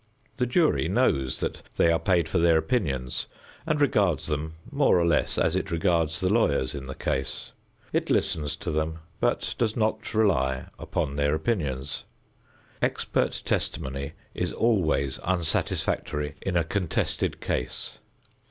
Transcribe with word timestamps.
The 0.37 0.47
jury 0.47 0.87
knows 0.87 1.41
that 1.41 1.61
they 1.77 1.91
are 1.91 1.99
paid 1.99 2.27
for 2.27 2.39
their 2.39 2.57
opinions 2.57 3.27
and 3.67 3.79
regards 3.79 4.25
them 4.25 4.55
more 4.71 4.99
or 4.99 5.05
less 5.05 5.37
as 5.37 5.55
it 5.55 5.69
regards 5.69 6.19
the 6.19 6.33
lawyers 6.33 6.73
in 6.73 6.87
the 6.87 6.95
case. 6.95 7.51
It 7.93 8.09
listens 8.09 8.55
to 8.55 8.71
them 8.71 8.97
but 9.19 9.53
does 9.59 9.75
not 9.77 10.15
rely 10.15 10.65
upon 10.79 11.17
their 11.17 11.35
opinions. 11.35 12.03
Expert 12.81 13.43
testimony 13.45 14.13
is 14.33 14.51
always 14.51 15.19
unsatisfactory 15.23 16.33
in 16.41 16.57
a 16.57 16.63
contested 16.63 17.39
case. 17.39 17.99